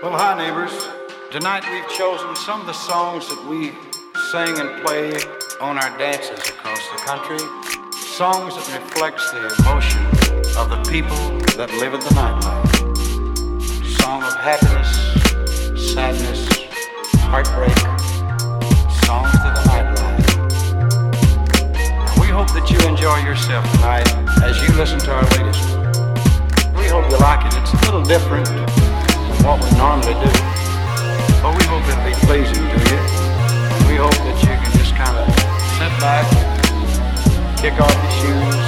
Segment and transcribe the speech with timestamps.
[0.00, 0.70] Well, hi, neighbors.
[1.32, 3.72] Tonight we've chosen some of the songs that we
[4.30, 5.10] sing and play
[5.60, 7.40] on our dances across the country.
[7.98, 10.06] Songs that reflects the emotion
[10.54, 11.18] of the people
[11.58, 12.62] that live in the nightlife.
[13.98, 14.86] Song of happiness,
[15.92, 16.46] sadness,
[17.26, 17.76] heartbreak.
[19.02, 20.22] Songs to the nightlife.
[22.20, 24.06] We hope that you enjoy yourself tonight
[24.44, 25.66] as you listen to our latest.
[26.78, 27.58] We hope you like it.
[27.58, 28.46] It's a little different
[29.44, 30.32] what we normally do.
[31.42, 32.98] But we hope it'll be pleasing to you.
[33.88, 35.26] We hope that you can just kind of
[35.78, 36.26] sit back,
[37.58, 38.66] kick off your shoes,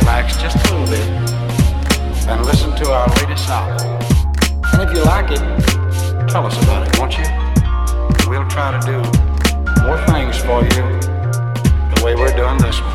[0.00, 1.06] relax just a little bit,
[2.28, 3.86] and listen to our latest album.
[4.72, 5.42] And if you like it,
[6.28, 7.24] tell us about it, won't you?
[8.28, 8.98] We'll try to do
[9.82, 10.84] more things for you
[11.94, 12.91] the way we're doing this one.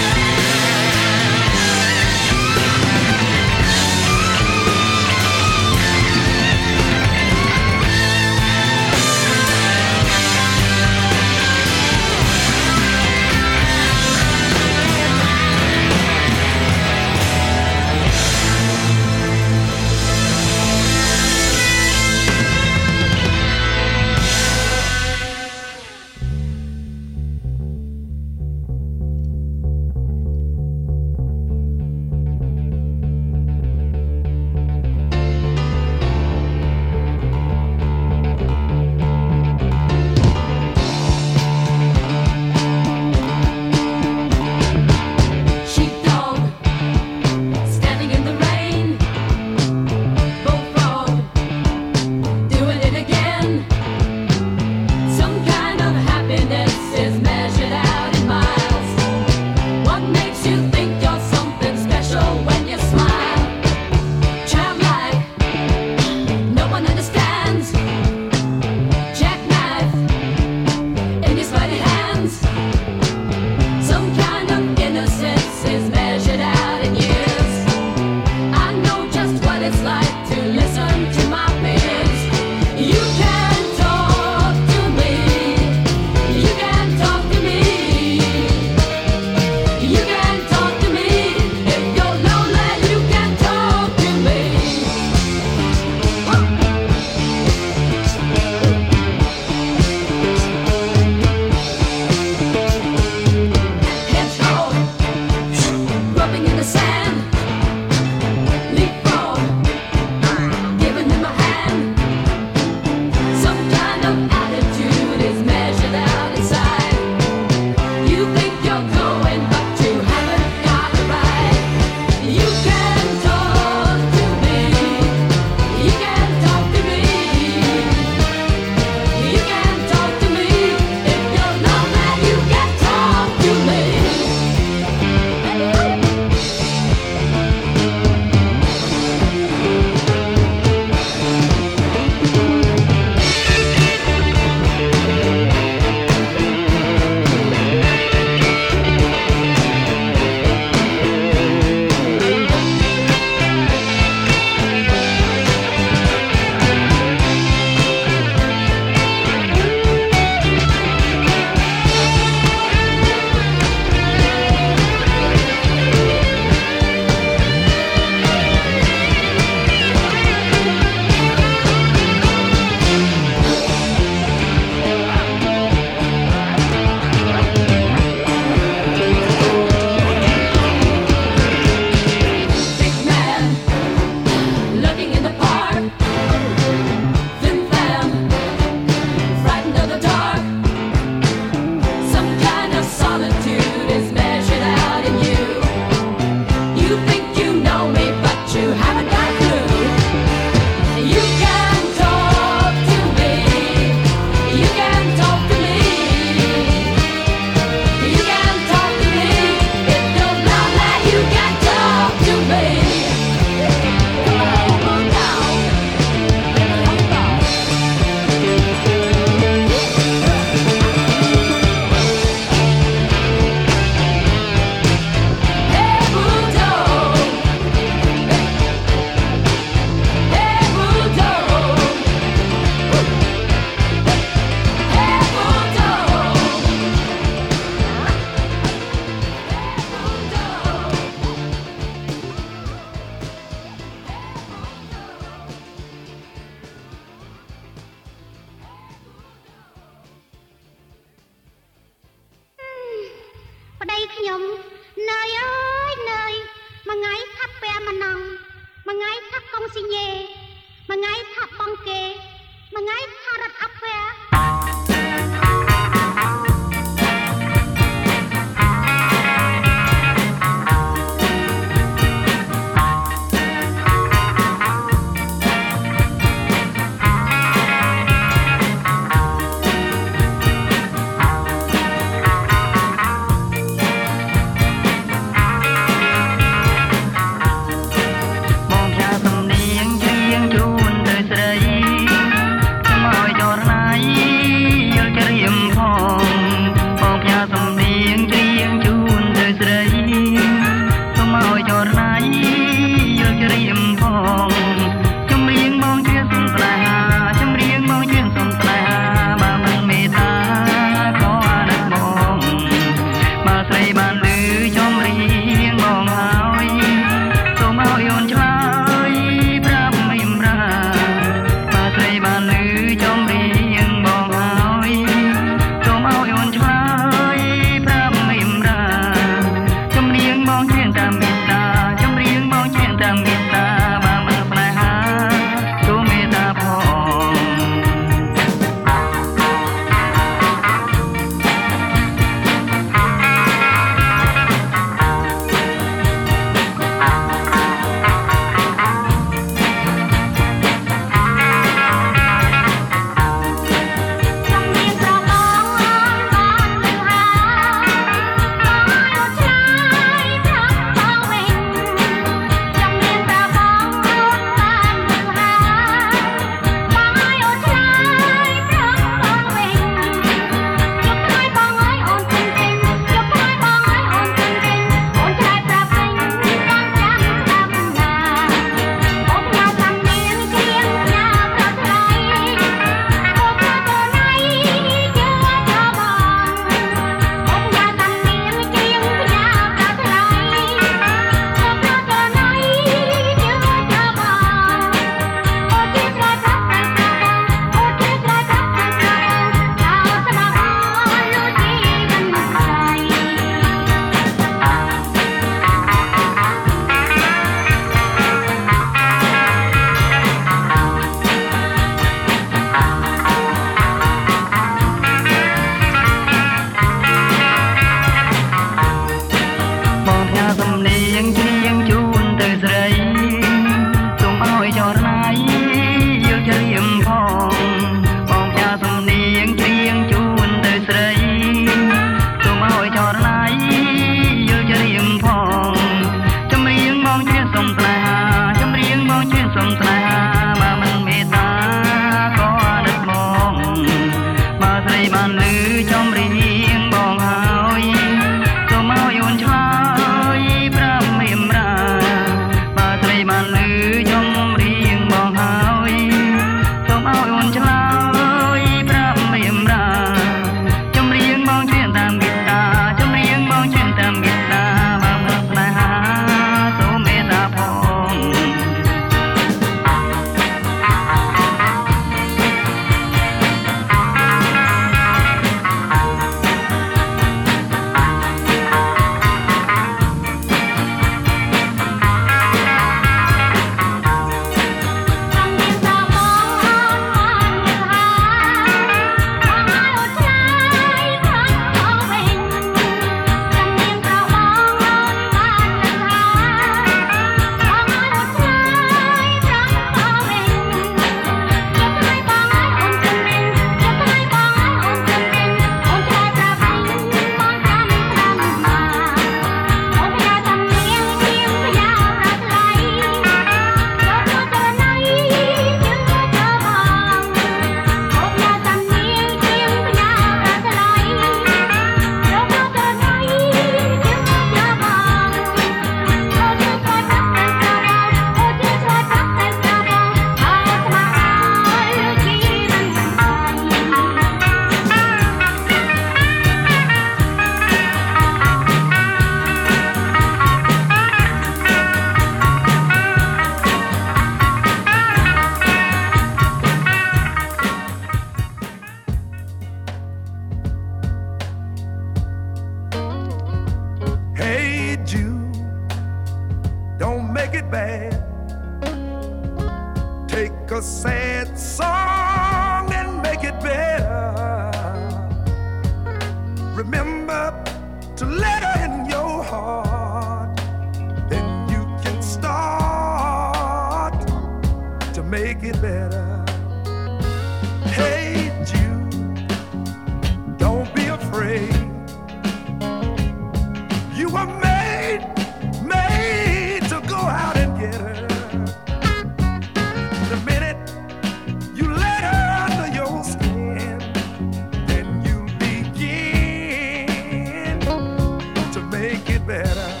[599.01, 600.00] make it better.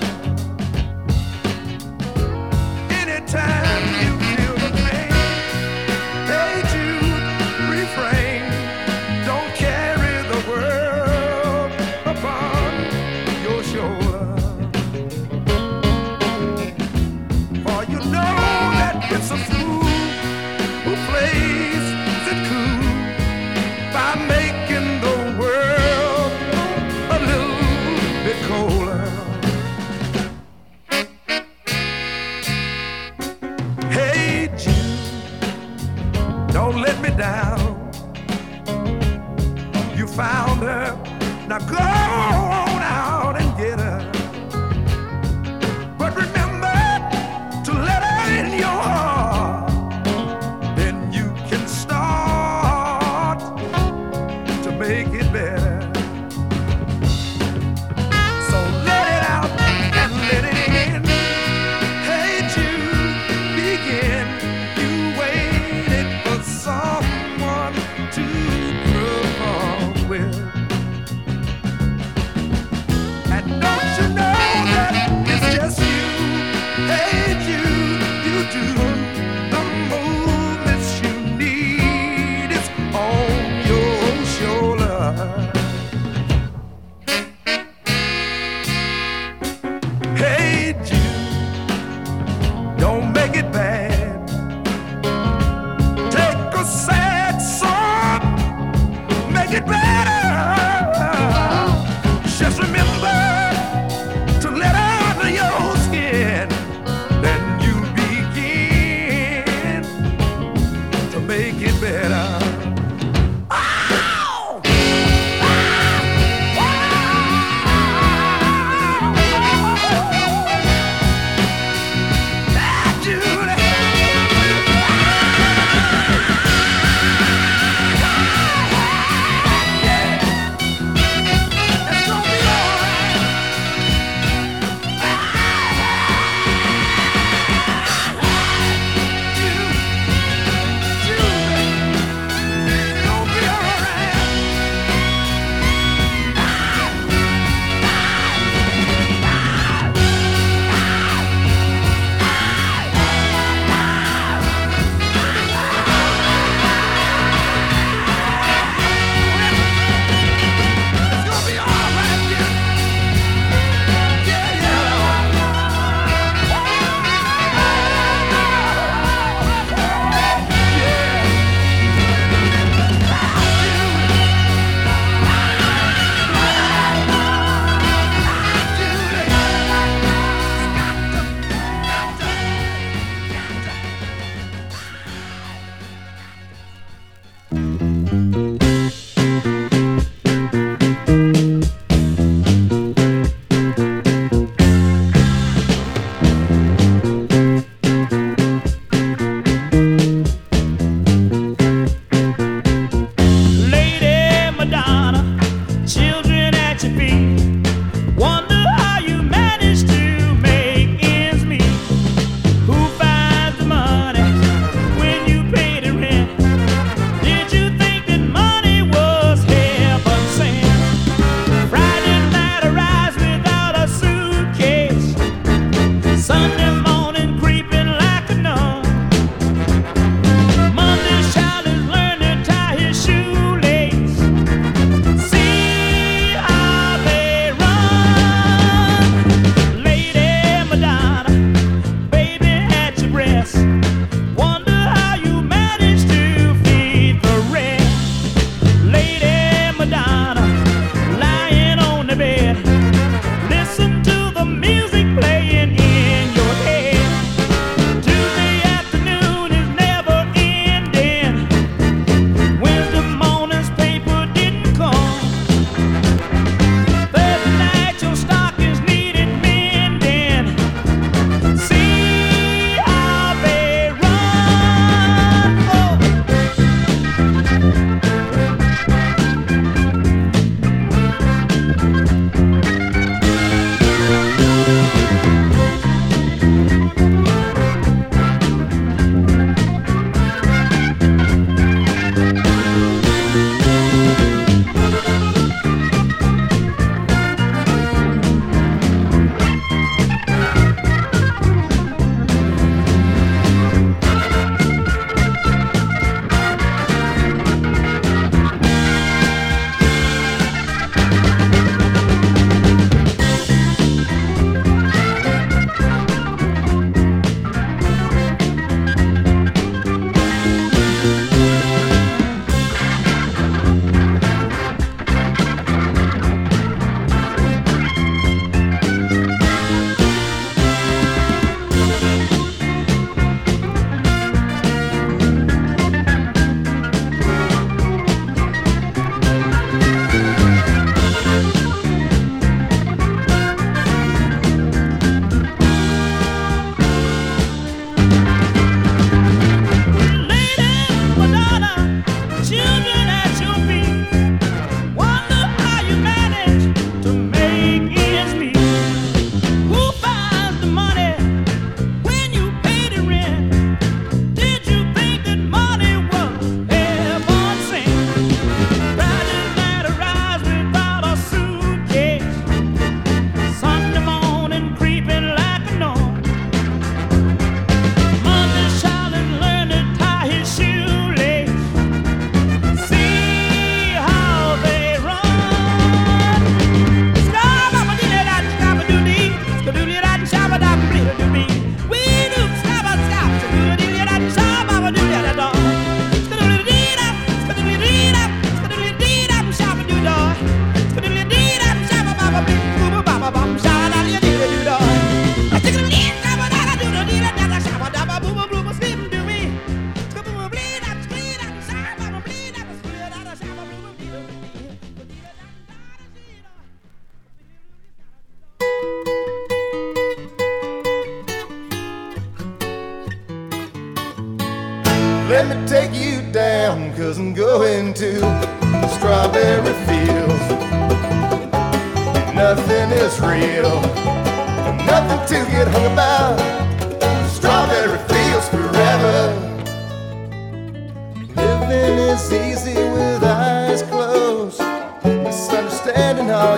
[111.81, 112.50] esperar.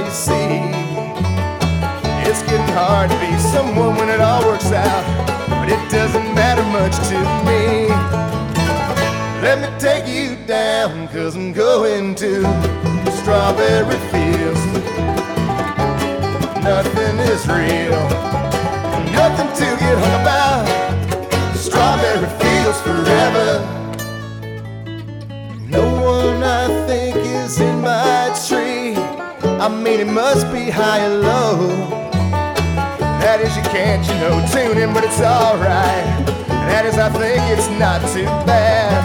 [0.06, 0.60] You see.
[2.28, 5.04] It's getting hard to be someone when it all works out,
[5.50, 7.88] but it doesn't matter much to me.
[9.42, 12.42] Let me take you down, cause I'm going to
[13.20, 14.64] strawberry fields.
[16.64, 18.04] Nothing is real,
[19.12, 20.64] nothing to get hung about.
[21.56, 23.50] Strawberry fields forever.
[25.68, 28.23] No one I think is in my.
[29.64, 31.68] I mean, it must be high or low.
[33.24, 36.04] That is, you can't, you know, tune in, but it's alright.
[36.68, 39.00] That is, I think it's not too bad.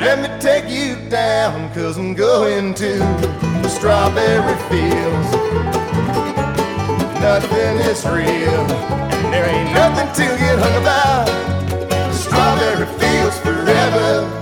[0.00, 2.96] Let me take you down, cause I'm going to
[3.60, 5.30] the strawberry fields.
[7.20, 11.28] Nothing is real, and there ain't nothing to get hung about.
[12.14, 14.39] Strawberry fields forever.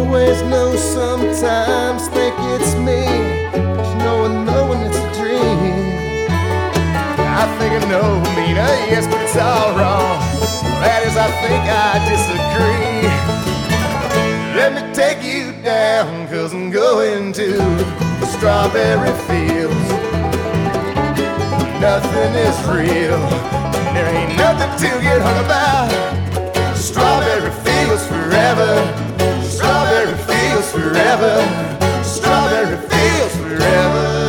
[0.00, 3.04] Always know, sometimes think it's me.
[3.52, 5.76] But you know, I it's a dream.
[7.40, 10.16] I think I know, Mina, uh, yes, but it's all wrong.
[10.80, 13.12] That is, I think I disagree.
[14.56, 17.50] Let me take you down, cause I'm going to
[18.20, 19.88] the strawberry fields.
[21.78, 23.20] Nothing is real,
[23.92, 25.90] there ain't nothing to get hung about.
[26.74, 29.09] Strawberry fields forever,
[30.70, 31.42] forever,
[32.04, 34.19] strawberry fields forever.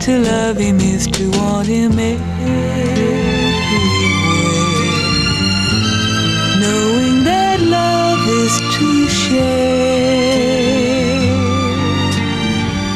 [0.00, 2.18] To love him is to want him everywhere.
[6.60, 9.58] Knowing that love is to share.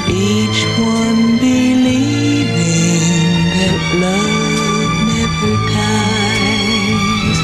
[0.09, 3.03] Each one believing
[3.57, 7.39] that love never dies.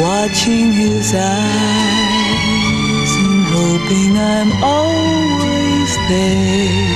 [0.00, 6.93] Watching his eyes and hoping I'm always there.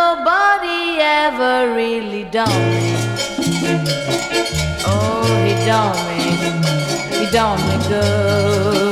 [0.00, 2.88] Nobody ever really done me.
[4.92, 6.20] Oh, he done me,
[7.18, 8.89] he done me good.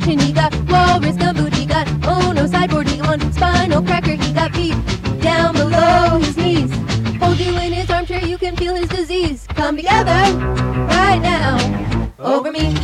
[0.00, 1.86] he got walrus gumboot he got.
[2.04, 4.74] Oh no sideboard he on spinal cracker he got beat.
[5.20, 6.72] Down below his knees.
[7.18, 9.46] Hold you in his armchair you can feel his disease.
[9.48, 10.38] Come together
[10.88, 11.58] right now.
[12.18, 12.74] Over me.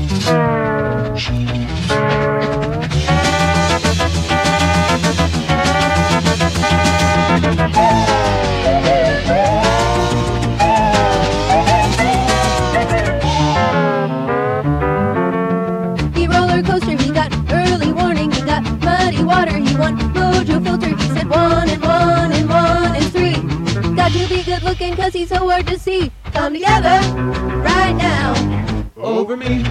[24.68, 26.12] Republican cause he's so hard to see.
[26.32, 27.00] Come together
[27.62, 28.34] right now
[28.96, 29.64] over me.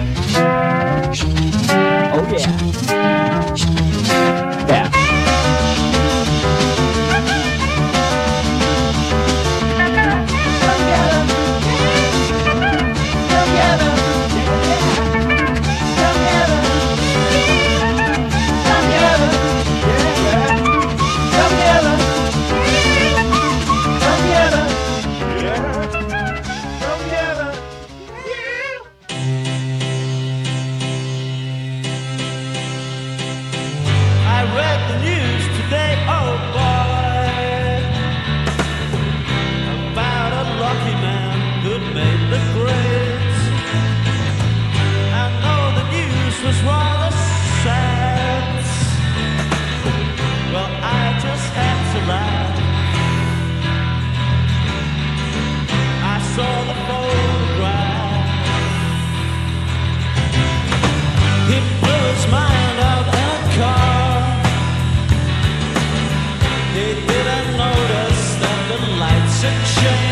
[69.47, 70.06] attention